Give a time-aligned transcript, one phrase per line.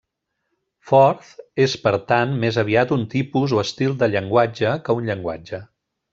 [0.91, 1.27] Forth
[1.65, 5.63] és per tant més aviat un tipus o estil de llenguatge que un llenguatge.